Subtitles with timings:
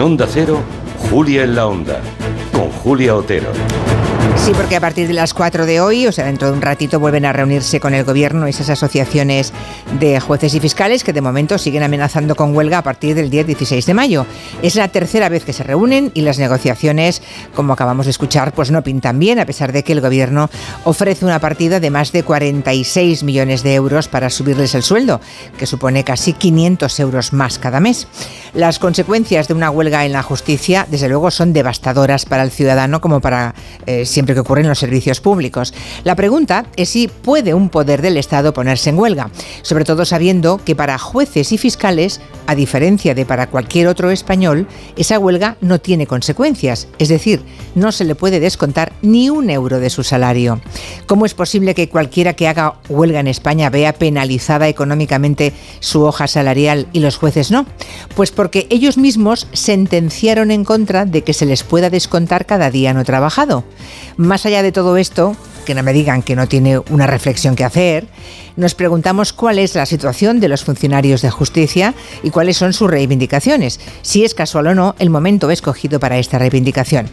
[0.00, 0.60] Onda Cero,
[1.10, 2.00] Julia en la Onda,
[2.52, 3.52] con Julia Otero.
[4.36, 6.98] Sí, porque a partir de las 4 de hoy, o sea, dentro de un ratito,
[6.98, 9.52] vuelven a reunirse con el gobierno esas asociaciones
[10.00, 13.44] de jueces y fiscales que de momento siguen amenazando con huelga a partir del día
[13.44, 14.26] 16 de mayo.
[14.60, 17.22] Es la tercera vez que se reúnen y las negociaciones,
[17.54, 20.50] como acabamos de escuchar, pues no pintan bien, a pesar de que el gobierno
[20.82, 25.20] ofrece una partida de más de 46 millones de euros para subirles el sueldo,
[25.56, 28.08] que supone casi 500 euros más cada mes.
[28.54, 33.00] Las consecuencias de una huelga en la justicia, desde luego, son devastadoras para el ciudadano
[33.00, 33.54] como para
[33.86, 35.72] eh, siempre que ocurre en los servicios públicos.
[36.04, 39.30] La pregunta es si puede un poder del Estado ponerse en huelga,
[39.62, 42.20] sobre todo sabiendo que para jueces y fiscales,
[42.52, 47.42] a diferencia de para cualquier otro español, esa huelga no tiene consecuencias, es decir,
[47.74, 50.60] no se le puede descontar ni un euro de su salario.
[51.06, 56.26] ¿Cómo es posible que cualquiera que haga huelga en España vea penalizada económicamente su hoja
[56.26, 57.66] salarial y los jueces no?
[58.14, 62.92] Pues porque ellos mismos sentenciaron en contra de que se les pueda descontar cada día
[62.92, 63.64] no trabajado.
[64.16, 67.64] Más allá de todo esto, que no me digan que no tiene una reflexión que
[67.64, 68.06] hacer,
[68.56, 72.90] nos preguntamos cuál es la situación de los funcionarios de justicia y cuáles son sus
[72.90, 77.08] reivindicaciones, si es casual o no el momento escogido para esta reivindicación.